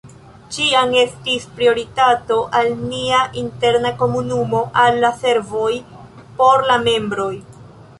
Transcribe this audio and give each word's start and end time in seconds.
Ĉiam 0.55 0.95
estis 1.01 1.45
prioritato 1.59 2.39
al 2.61 2.71
nia 2.79 3.21
interna 3.43 3.95
komunumo, 4.03 4.63
al 4.87 5.01
la 5.07 5.17
servoj 5.23 5.73
por 6.43 6.71
la 6.73 6.85
membroj. 6.91 7.35